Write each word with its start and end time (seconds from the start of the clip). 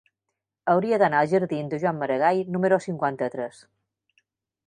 Hauria 0.71 0.97
d'anar 1.01 1.19
als 1.25 1.33
jardins 1.33 1.69
de 1.75 1.79
Joan 1.83 2.01
Maragall 2.05 2.41
número 2.57 2.79
cinquanta-tres. 2.87 3.63